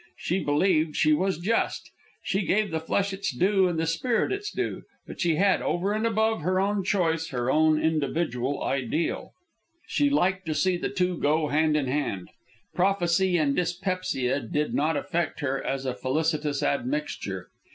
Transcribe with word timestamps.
She 0.17 0.43
believed 0.43 0.95
she 0.95 1.13
was 1.13 1.37
just. 1.37 1.91
She 2.23 2.41
gave 2.41 2.71
the 2.71 2.79
flesh 2.79 3.13
its 3.13 3.29
due 3.31 3.67
and 3.67 3.77
the 3.77 3.85
spirit 3.85 4.31
its 4.31 4.49
due; 4.51 4.81
but 5.05 5.21
she 5.21 5.35
had, 5.35 5.61
over 5.61 5.93
and 5.93 6.07
above, 6.07 6.41
her 6.41 6.59
own 6.59 6.83
choice, 6.83 7.29
her 7.29 7.51
own 7.51 7.79
individual 7.79 8.63
ideal. 8.63 9.33
She 9.85 10.09
liked 10.09 10.47
to 10.47 10.55
see 10.55 10.75
the 10.75 10.89
two 10.89 11.19
go 11.19 11.49
hand 11.49 11.77
in 11.77 11.85
hand. 11.85 12.29
Prophecy 12.73 13.37
and 13.37 13.55
dyspepsia 13.55 14.39
did 14.39 14.73
not 14.73 14.97
affect 14.97 15.39
her 15.41 15.63
as 15.63 15.85
a 15.85 15.93
felicitous 15.93 16.63
admixture. 16.63 17.49